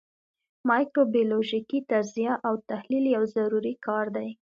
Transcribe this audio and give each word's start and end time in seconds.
مایکروبیولوژیکي 0.69 1.79
تجزیه 1.91 2.33
او 2.47 2.53
تحلیل 2.69 3.05
یو 3.15 3.23
ضروري 3.35 3.73
کار 3.85 4.05
دی. 4.15 4.29